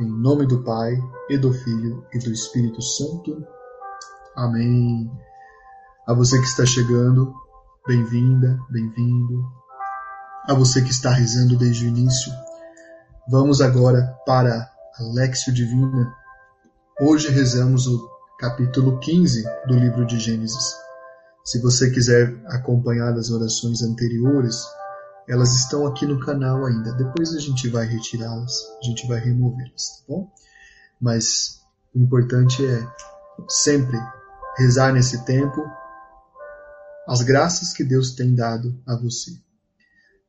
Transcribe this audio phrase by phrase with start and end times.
[0.00, 0.98] Em nome do Pai,
[1.28, 3.46] e do Filho e do Espírito Santo.
[4.34, 5.10] Amém.
[6.08, 7.34] A você que está chegando,
[7.86, 9.44] bem-vinda, bem-vindo.
[10.48, 12.32] A você que está rezando desde o início,
[13.28, 16.16] vamos agora para a Lexio Divina.
[17.02, 18.08] Hoje rezamos o
[18.38, 20.76] capítulo 15 do livro de Gênesis.
[21.44, 24.64] Se você quiser acompanhar as orações anteriores,
[25.30, 26.92] elas estão aqui no canal ainda.
[26.92, 28.52] Depois a gente vai retirá-las,
[28.82, 30.28] a gente vai removê-las, tá bom?
[31.00, 31.60] Mas
[31.94, 32.84] o importante é
[33.48, 33.96] sempre
[34.58, 35.64] rezar nesse tempo
[37.06, 39.30] as graças que Deus tem dado a você.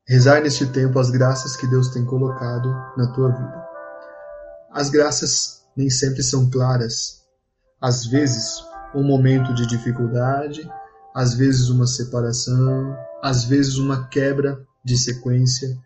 [0.07, 3.65] Rezar neste tempo as graças que Deus tem colocado na tua vida.
[4.71, 7.23] As graças nem sempre são claras.
[7.81, 10.69] Às vezes, um momento de dificuldade,
[11.15, 15.77] às vezes uma separação, às vezes uma quebra de sequência,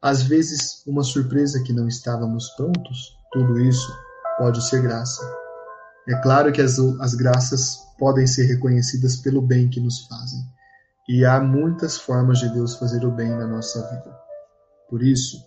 [0.00, 3.90] às vezes uma surpresa que não estávamos prontos, tudo isso
[4.38, 5.22] pode ser graça.
[6.06, 10.40] É claro que as, as graças podem ser reconhecidas pelo bem que nos fazem,
[11.08, 14.18] e há muitas formas de Deus fazer o bem na nossa vida.
[14.88, 15.42] Por isso,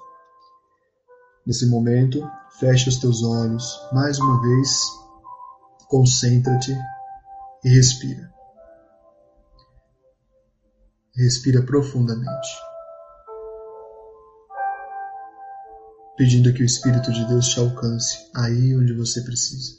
[1.46, 2.28] nesse momento,
[2.60, 4.82] feche os teus olhos, mais uma vez,
[5.88, 6.76] concentra-te
[7.64, 8.32] e respira.
[11.16, 12.67] Respira profundamente.
[16.18, 19.78] Pedindo que o Espírito de Deus te alcance aí onde você precisa.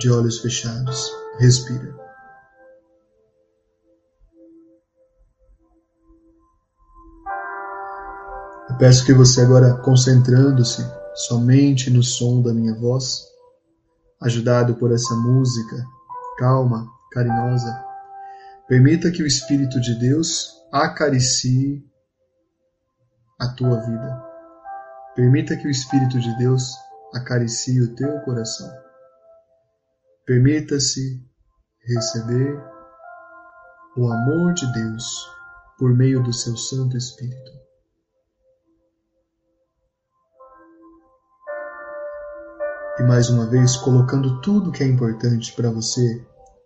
[0.00, 1.94] De olhos fechados, respira.
[8.68, 10.82] Eu peço que você agora, concentrando-se
[11.14, 13.26] somente no som da minha voz,
[14.20, 15.76] ajudado por essa música
[16.38, 17.84] calma, carinhosa,
[18.66, 21.84] permita que o Espírito de Deus acaricie
[23.40, 24.22] a tua vida.
[25.16, 26.74] Permita que o Espírito de Deus
[27.14, 28.70] acaricie o teu coração.
[30.26, 31.26] Permita-se
[31.86, 32.62] receber
[33.96, 35.28] o amor de Deus
[35.78, 37.50] por meio do seu Santo Espírito.
[42.98, 46.24] E mais uma vez, colocando tudo que é importante para você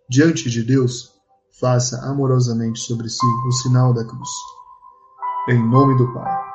[0.09, 1.13] diante de Deus,
[1.59, 4.29] faça amorosamente sobre si o sinal da cruz.
[5.47, 6.54] Em nome do Pai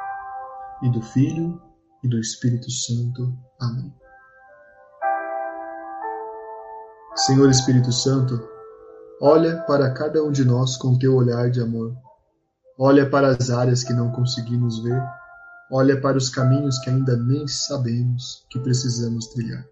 [0.83, 1.61] e do Filho
[2.03, 3.37] e do Espírito Santo.
[3.61, 3.93] Amém.
[7.15, 8.41] Senhor Espírito Santo,
[9.21, 11.95] olha para cada um de nós com teu olhar de amor.
[12.79, 15.03] Olha para as áreas que não conseguimos ver.
[15.71, 19.65] Olha para os caminhos que ainda nem sabemos que precisamos trilhar.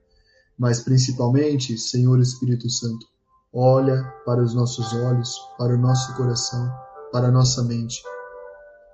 [0.59, 3.07] Mas principalmente, Senhor Espírito Santo,
[3.53, 6.71] olha para os nossos olhos, para o nosso coração,
[7.11, 8.03] para a nossa mente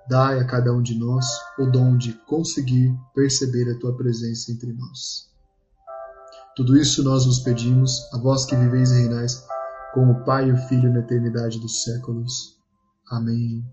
[0.07, 1.25] Dai a cada um de nós
[1.57, 5.29] o dom de conseguir perceber a tua presença entre nós.
[6.55, 9.43] Tudo isso nós vos pedimos, a vós que viveis e reinais,
[9.93, 12.59] como o Pai e o Filho na eternidade dos séculos.
[13.09, 13.65] Amém.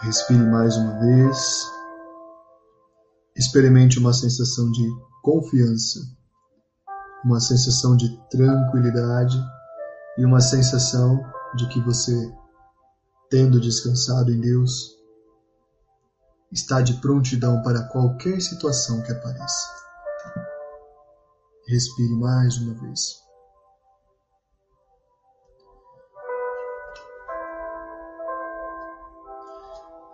[0.00, 1.66] Respire mais uma vez.
[3.34, 4.86] Experimente uma sensação de
[5.22, 6.00] confiança,
[7.24, 9.36] uma sensação de tranquilidade
[10.18, 11.20] e uma sensação
[11.56, 12.32] de que você
[13.30, 14.96] tendo descansado em Deus,
[16.52, 19.74] está de prontidão para qualquer situação que apareça.
[21.68, 23.26] Respire mais uma vez.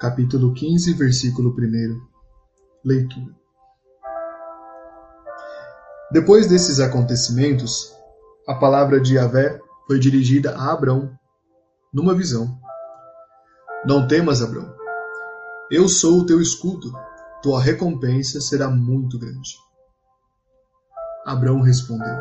[0.00, 2.00] Capítulo 15, versículo 1.
[2.84, 3.36] Leitura.
[6.10, 7.94] Depois desses acontecimentos,
[8.48, 11.16] a palavra de Yahvé foi dirigida a Abrão
[11.92, 12.61] numa visão.
[13.84, 14.72] Não temas, Abrão.
[15.68, 16.92] Eu sou o teu escudo.
[17.42, 19.56] Tua recompensa será muito grande.
[21.26, 22.16] Abrão respondeu: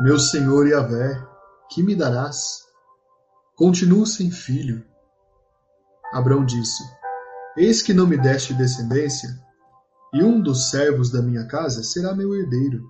[0.00, 1.22] Meu senhor Yahvé,
[1.70, 2.64] que me darás?
[3.54, 4.82] Continuo sem filho.
[6.10, 6.82] Abrão disse:
[7.54, 9.28] Eis que não me deste descendência,
[10.14, 12.82] e um dos servos da minha casa será meu herdeiro.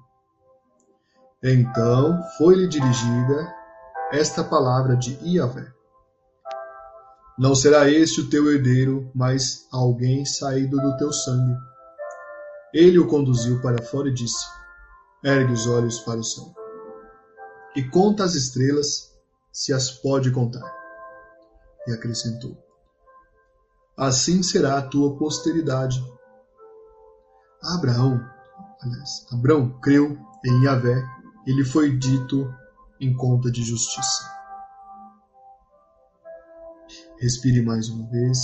[1.43, 3.52] Então foi-lhe dirigida
[4.12, 5.75] esta palavra de Yahvé:
[7.38, 11.55] não será este o teu herdeiro, mas alguém saído do teu sangue.
[12.73, 14.47] Ele o conduziu para fora e disse:
[15.23, 16.55] Ergue os olhos para o céu.
[17.75, 19.12] E conta as estrelas,
[19.53, 20.75] se as pode contar.
[21.87, 22.56] E acrescentou:
[23.97, 26.03] Assim será a tua posteridade.
[27.62, 28.21] Abraão,
[28.81, 31.03] aliás, Abraão creu em Yahvé,
[31.47, 32.50] e lhe foi dito
[32.99, 34.36] em conta de justiça.
[37.21, 38.39] Respire mais uma vez.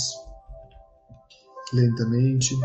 [1.73, 2.55] lentamente.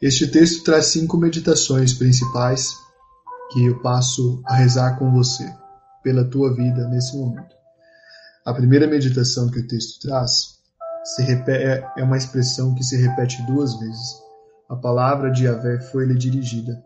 [0.00, 2.76] Este texto traz cinco meditações principais
[3.52, 5.44] que eu passo a rezar com você
[6.02, 7.54] pela tua vida nesse momento.
[8.44, 10.51] A primeira meditação que o texto traz
[11.22, 14.22] repete, é, é uma expressão que se repete duas vezes.
[14.68, 16.82] A palavra de Yahvé foi-lhe dirigida.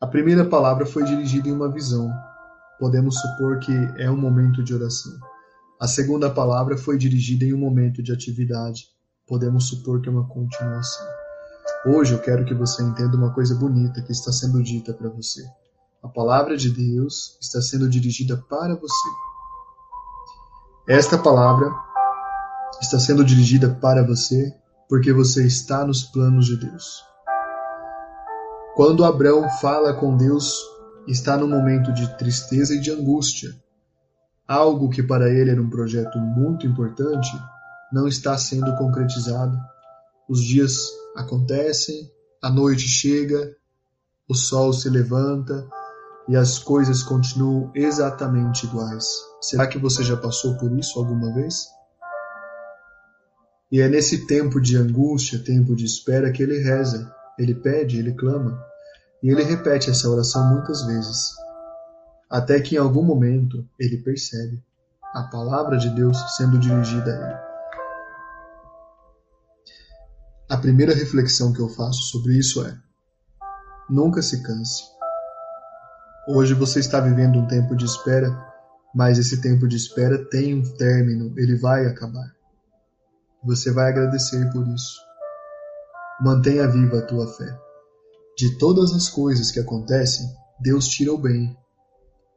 [0.00, 2.10] A primeira palavra foi dirigida em uma visão.
[2.78, 5.12] Podemos supor que é um momento de oração.
[5.80, 8.86] A segunda palavra foi dirigida em um momento de atividade.
[9.26, 11.06] Podemos supor que é uma continuação.
[11.86, 15.42] Hoje eu quero que você entenda uma coisa bonita que está sendo dita para você.
[16.02, 19.08] A palavra de Deus está sendo dirigida para você.
[20.88, 21.70] Esta palavra
[22.80, 24.54] está sendo dirigida para você
[24.88, 27.04] porque você está nos planos de Deus.
[28.74, 30.54] Quando Abraão fala com Deus,
[31.06, 33.50] está no momento de tristeza e de angústia.
[34.48, 37.30] Algo que para ele era um projeto muito importante
[37.92, 39.58] não está sendo concretizado.
[40.28, 42.10] Os dias acontecem,
[42.42, 43.54] a noite chega,
[44.28, 45.68] o sol se levanta
[46.28, 49.06] e as coisas continuam exatamente iguais.
[49.40, 51.66] Será que você já passou por isso alguma vez?
[53.70, 58.12] E é nesse tempo de angústia, tempo de espera, que ele reza, ele pede, ele
[58.12, 58.60] clama.
[59.22, 61.30] E ele repete essa oração muitas vezes,
[62.28, 64.60] até que em algum momento ele percebe
[65.14, 67.50] a palavra de Deus sendo dirigida a ele.
[70.48, 72.76] A primeira reflexão que eu faço sobre isso é:
[73.88, 74.82] nunca se canse.
[76.28, 78.36] Hoje você está vivendo um tempo de espera,
[78.92, 82.39] mas esse tempo de espera tem um término, ele vai acabar.
[83.42, 85.00] Você vai agradecer por isso.
[86.20, 87.58] Mantenha viva a tua fé.
[88.36, 90.26] De todas as coisas que acontecem,
[90.60, 91.56] Deus tira o bem.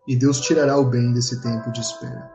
[0.07, 2.31] E Deus tirará o bem desse tempo de espera.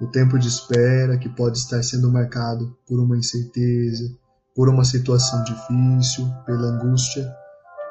[0.00, 4.16] O tempo de espera que pode estar sendo marcado por uma incerteza,
[4.54, 7.28] por uma situação difícil, pela angústia,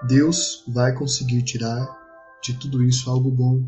[0.07, 1.87] Deus vai conseguir tirar
[2.41, 3.67] de tudo isso algo bom.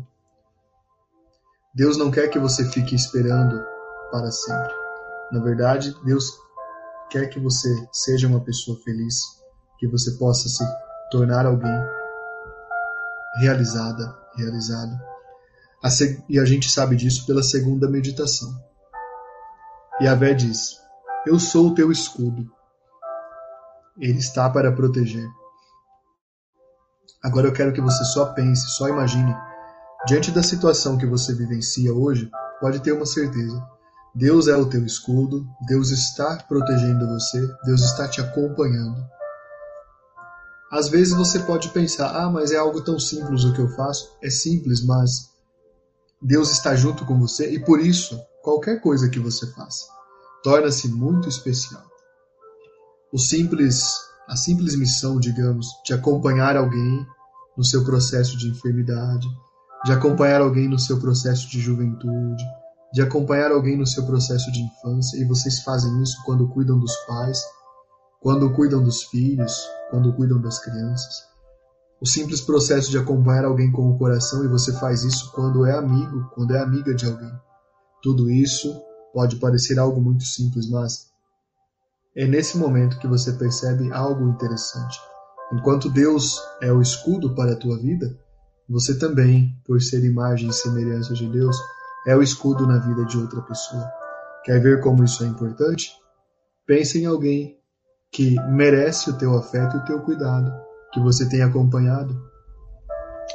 [1.74, 3.62] Deus não quer que você fique esperando
[4.10, 4.81] para sempre.
[5.32, 6.38] Na verdade, Deus
[7.08, 9.42] quer que você seja uma pessoa feliz,
[9.78, 10.62] que você possa se
[11.10, 11.80] tornar alguém
[13.40, 14.92] realizada, realizado.
[16.28, 18.62] E a gente sabe disso pela segunda meditação.
[20.00, 20.78] E a Vé diz:
[21.26, 22.50] Eu sou o teu escudo,
[23.98, 25.28] ele está para proteger.
[27.22, 29.34] Agora eu quero que você só pense, só imagine.
[30.06, 32.30] Diante da situação que você vivencia hoje,
[32.60, 33.64] pode ter uma certeza.
[34.14, 39.02] Deus é o teu escudo, Deus está protegendo você, Deus está te acompanhando.
[40.70, 44.10] Às vezes você pode pensar: ah, mas é algo tão simples o que eu faço.
[44.22, 45.30] É simples, mas
[46.20, 49.86] Deus está junto com você e por isso, qualquer coisa que você faça
[50.42, 51.92] torna-se muito especial
[53.12, 57.06] o simples, a simples missão, digamos, de acompanhar alguém
[57.54, 59.28] no seu processo de enfermidade,
[59.84, 62.42] de acompanhar alguém no seu processo de juventude,
[62.92, 66.94] de acompanhar alguém no seu processo de infância, e vocês fazem isso quando cuidam dos
[67.06, 67.42] pais,
[68.20, 71.24] quando cuidam dos filhos, quando cuidam das crianças.
[72.00, 75.72] O simples processo de acompanhar alguém com o coração, e você faz isso quando é
[75.76, 77.32] amigo, quando é amiga de alguém.
[78.02, 78.80] Tudo isso
[79.12, 81.10] pode parecer algo muito simples, mas
[82.14, 85.00] é nesse momento que você percebe algo interessante.
[85.52, 88.18] Enquanto Deus é o escudo para a tua vida,
[88.68, 91.56] você também, por ser imagem e semelhança de Deus,
[92.06, 93.90] é o escudo na vida de outra pessoa.
[94.44, 95.92] Quer ver como isso é importante?
[96.66, 97.58] Pense em alguém
[98.10, 100.52] que merece o teu afeto e o teu cuidado,
[100.92, 102.14] que você tem acompanhado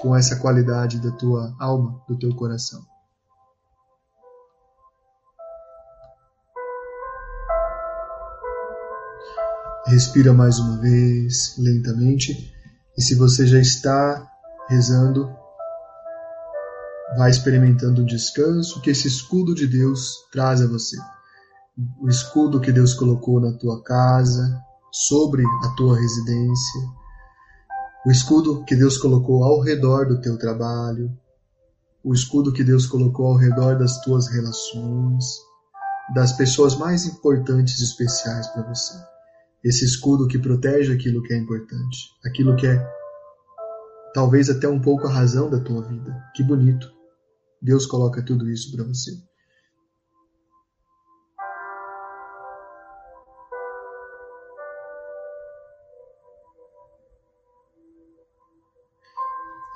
[0.02, 2.86] com essa qualidade da tua alma, do teu coração.
[9.88, 12.54] Respira mais uma vez, lentamente.
[12.98, 14.30] E se você já está
[14.68, 15.34] rezando,
[17.18, 20.98] vai experimentando o descanso que esse escudo de Deus traz a você.
[22.00, 24.60] O escudo que Deus colocou na tua casa,
[24.92, 26.82] sobre a tua residência.
[28.06, 31.12] O escudo que Deus colocou ao redor do teu trabalho.
[32.04, 35.26] O escudo que Deus colocou ao redor das tuas relações,
[36.16, 38.98] das pessoas mais importantes e especiais para você
[39.64, 42.98] esse escudo que protege aquilo que é importante, aquilo que é
[44.14, 46.16] talvez até um pouco a razão da tua vida.
[46.34, 46.97] Que bonito.
[47.68, 49.12] Deus coloca tudo isso para você.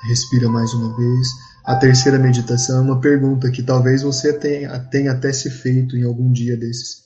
[0.08, 1.28] Respira mais uma vez.
[1.66, 6.04] A terceira meditação é uma pergunta que talvez você tenha, tenha até se feito em
[6.04, 7.02] algum dia desses.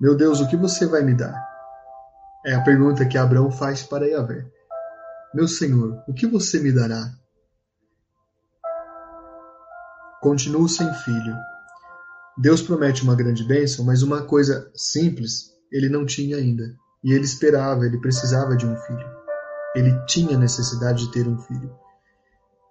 [0.00, 1.34] Meu Deus, o que você vai me dar?
[2.46, 4.46] É a pergunta que Abraão faz para Yahvé.
[5.34, 7.12] Meu Senhor, o que você me dará
[10.22, 11.36] Continuo sem filho.
[12.38, 16.62] Deus promete uma grande bênção, mas uma coisa simples ele não tinha ainda.
[17.02, 19.04] E ele esperava, ele precisava de um filho.
[19.74, 21.74] Ele tinha necessidade de ter um filho.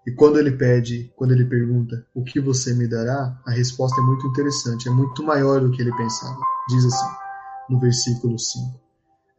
[0.08, 3.38] E quando ele pede, quando ele pergunta, o que você me dará?
[3.46, 6.40] A resposta é muito interessante, é muito maior do que ele pensava.
[6.70, 7.16] Diz assim,
[7.70, 8.80] no versículo 5.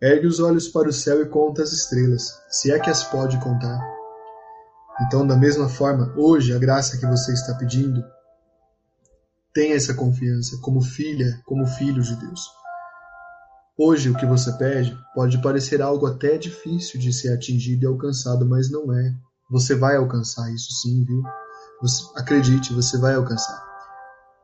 [0.03, 3.41] Ergue os olhos para o céu e conta as estrelas, se é que as pode
[3.41, 3.81] contar.
[5.01, 8.05] Então, da mesma forma, hoje a graça que você está pedindo,
[9.53, 12.41] tenha essa confiança como filha, como filho de Deus.
[13.77, 18.47] Hoje o que você pede pode parecer algo até difícil de ser atingido e alcançado,
[18.47, 19.15] mas não é.
[19.51, 21.23] Você vai alcançar isso sim, viu?
[21.81, 23.63] Você, acredite, você vai alcançar.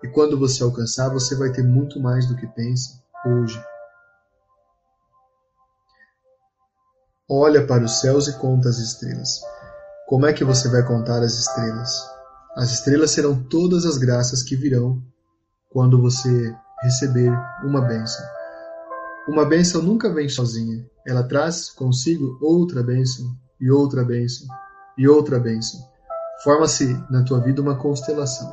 [0.03, 3.63] E quando você alcançar, você vai ter muito mais do que pensa hoje.
[7.29, 9.41] Olha para os céus e conta as estrelas.
[10.09, 11.91] Como é que você vai contar as estrelas?
[12.57, 15.03] As estrelas serão todas as graças que virão
[15.69, 17.31] quando você receber
[17.63, 18.25] uma bênção.
[19.29, 20.83] Uma bênção nunca vem sozinha.
[21.07, 24.49] Ela traz consigo outra bênção e outra bênção
[24.97, 25.79] e outra bênção.
[26.43, 28.51] Forma-se na tua vida uma constelação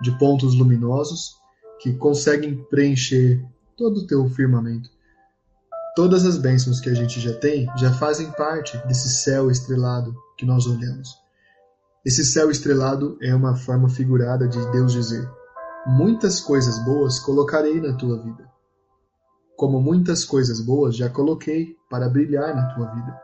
[0.00, 1.34] de pontos luminosos
[1.82, 3.44] que conseguem preencher
[3.76, 4.88] todo o teu firmamento.
[5.94, 10.46] Todas as bênçãos que a gente já tem já fazem parte desse céu estrelado que
[10.46, 11.10] nós olhamos.
[12.02, 15.28] Esse céu estrelado é uma forma figurada de Deus dizer:
[15.86, 18.50] Muitas coisas boas colocarei na tua vida.
[19.54, 23.20] Como muitas coisas boas já coloquei para brilhar na tua vida.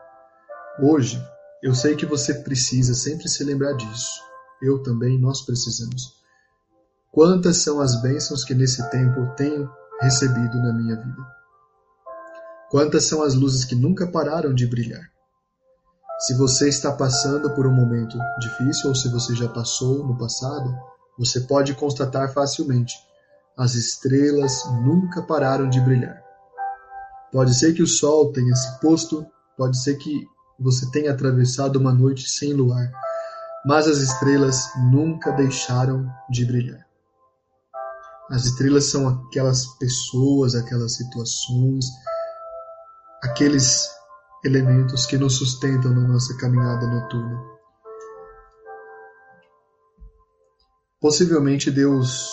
[0.79, 1.19] Hoje,
[1.63, 4.21] eu sei que você precisa sempre se lembrar disso.
[4.61, 6.19] Eu também, nós precisamos.
[7.11, 9.67] Quantas são as bênçãos que nesse tempo tenho
[9.99, 11.38] recebido na minha vida?
[12.69, 15.09] Quantas são as luzes que nunca pararam de brilhar?
[16.19, 20.71] Se você está passando por um momento difícil ou se você já passou no passado,
[21.17, 22.93] você pode constatar facilmente:
[23.57, 26.21] as estrelas nunca pararam de brilhar.
[27.31, 29.25] Pode ser que o sol tenha se posto,
[29.57, 30.27] pode ser que
[30.59, 32.91] você tenha atravessado uma noite sem luar,
[33.65, 36.85] mas as estrelas nunca deixaram de brilhar.
[38.29, 41.85] As estrelas são aquelas pessoas, aquelas situações,
[43.23, 43.89] aqueles
[44.43, 47.39] elementos que nos sustentam na nossa caminhada noturna.
[51.01, 52.29] Possivelmente Deus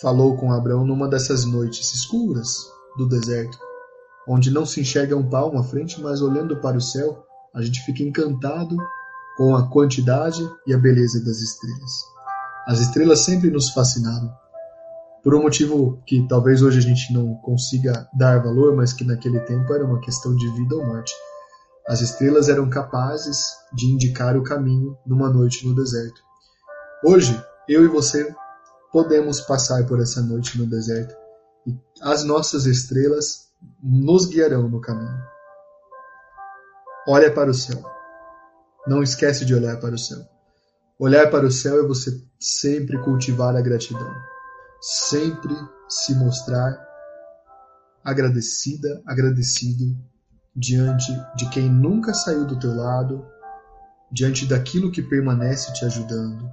[0.00, 2.48] falou com Abraão numa dessas noites escuras
[2.96, 3.58] do deserto,
[4.26, 7.24] onde não se enxerga um palmo à frente, mas olhando para o céu,
[7.54, 8.76] a gente fica encantado
[9.36, 12.04] com a quantidade e a beleza das estrelas.
[12.66, 14.32] As estrelas sempre nos fascinaram,
[15.22, 19.40] por um motivo que talvez hoje a gente não consiga dar valor, mas que naquele
[19.40, 21.12] tempo era uma questão de vida ou morte.
[21.86, 26.20] As estrelas eram capazes de indicar o caminho numa noite no deserto.
[27.04, 28.34] Hoje, eu e você
[28.92, 31.14] podemos passar por essa noite no deserto
[31.66, 33.50] e as nossas estrelas
[33.82, 35.20] nos guiarão no caminho.
[37.06, 37.82] Olha para o céu.
[38.86, 40.18] Não esquece de olhar para o céu.
[40.98, 44.14] Olhar para o céu é você sempre cultivar a gratidão,
[44.80, 45.54] sempre
[45.88, 46.86] se mostrar
[48.04, 49.96] agradecida, agradecido
[50.54, 53.24] diante de quem nunca saiu do teu lado,
[54.10, 56.50] diante daquilo que permanece te ajudando,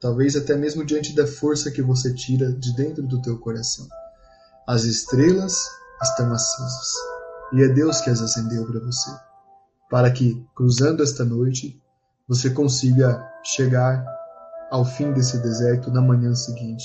[0.00, 3.86] talvez até mesmo diante da força que você tira de dentro do teu coração.
[4.66, 5.70] As estrelas
[6.02, 6.94] estão acesas
[7.52, 9.10] e é Deus que as acendeu para você
[9.88, 11.80] para que, cruzando esta noite,
[12.28, 14.04] você consiga chegar
[14.70, 16.84] ao fim desse deserto na manhã seguinte,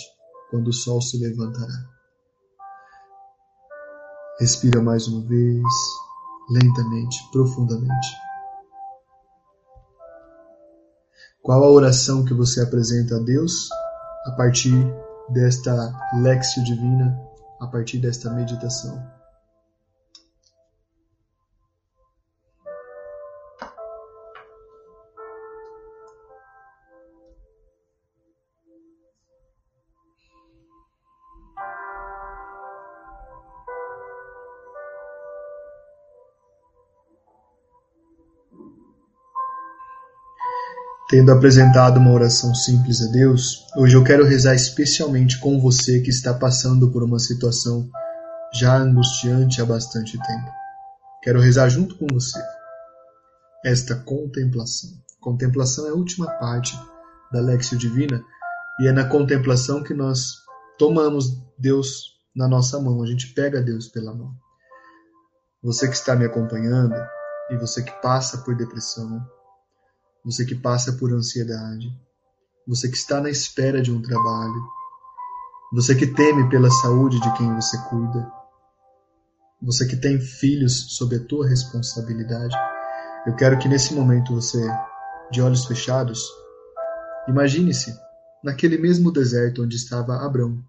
[0.52, 1.90] quando o sol se levantará.
[4.40, 5.64] Respira mais uma vez,
[6.50, 8.10] lentamente, profundamente.
[11.42, 13.70] Qual a oração que você apresenta a Deus
[14.26, 14.74] a partir
[15.30, 15.74] desta
[16.22, 17.18] lexio divina,
[17.60, 19.21] a partir desta meditação?
[41.12, 46.10] Tendo apresentado uma oração simples a Deus, hoje eu quero rezar especialmente com você que
[46.10, 47.90] está passando por uma situação
[48.54, 50.50] já angustiante há bastante tempo.
[51.22, 52.42] Quero rezar junto com você
[53.66, 54.90] esta contemplação.
[55.20, 56.80] Contemplação é a última parte
[57.30, 58.24] da Lexio Divina
[58.80, 60.36] e é na contemplação que nós
[60.78, 61.26] tomamos
[61.60, 64.32] Deus na nossa mão, a gente pega Deus pela mão.
[65.62, 66.96] Você que está me acompanhando
[67.50, 69.22] e você que passa por depressão,
[70.24, 71.92] você que passa por ansiedade,
[72.68, 74.64] você que está na espera de um trabalho,
[75.74, 78.32] você que teme pela saúde de quem você cuida,
[79.62, 82.56] você que tem filhos sob a tua responsabilidade,
[83.26, 84.62] eu quero que nesse momento você,
[85.32, 86.24] de olhos fechados,
[87.28, 87.96] imagine-se
[88.44, 90.64] naquele mesmo deserto onde estava Abraão.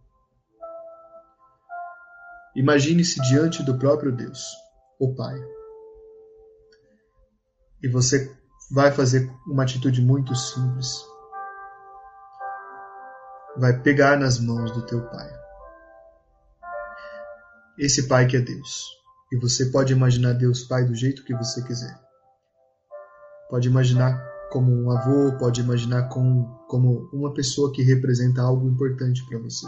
[2.54, 4.46] Imagine-se diante do próprio Deus,
[4.98, 5.38] o Pai.
[7.82, 8.36] E você
[8.72, 11.04] vai fazer uma atitude muito simples
[13.56, 15.30] vai pegar nas mãos do teu pai.
[17.78, 18.86] Esse pai que é Deus.
[19.30, 21.98] E você pode imaginar Deus pai do jeito que você quiser.
[23.48, 29.24] Pode imaginar como um avô, pode imaginar como, como uma pessoa que representa algo importante
[29.26, 29.66] para você.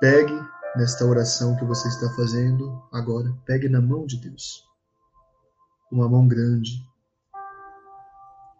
[0.00, 0.34] Pegue
[0.76, 4.64] nesta oração que você está fazendo agora, pegue na mão de Deus.
[5.92, 6.82] Uma mão grande,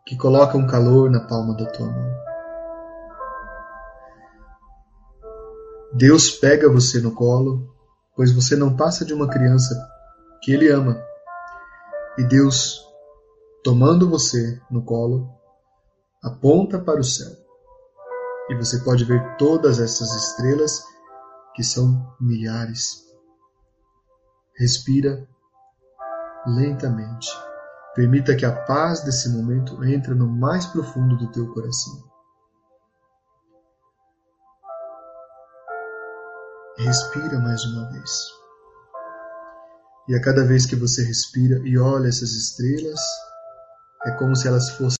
[0.04, 2.24] que coloca um calor na palma da tua mão.
[5.94, 7.72] Deus pega você no colo,
[8.14, 9.74] pois você não passa de uma criança
[10.42, 11.00] que Ele ama.
[12.18, 12.84] E Deus,
[13.62, 15.30] tomando você no colo,
[16.22, 17.32] aponta para o céu.
[18.50, 20.82] E você pode ver todas essas estrelas,
[21.54, 23.04] que são milhares.
[24.58, 25.26] Respira
[26.46, 27.30] lentamente.
[27.94, 32.02] Permita que a paz desse momento entre no mais profundo do teu coração.
[36.76, 38.10] Respira mais uma vez.
[40.08, 43.00] E a cada vez que você respira e olha essas estrelas,
[44.04, 44.84] é como se elas fossem